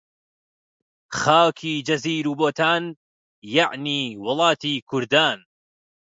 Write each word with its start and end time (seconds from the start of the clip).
خاکی 1.19 1.73
جزیر 1.87 2.25
و 2.31 2.33
بۆتان، 2.39 2.83
یەعنی 3.55 4.01
وڵاتی 4.23 4.75
کوردان 4.89 5.37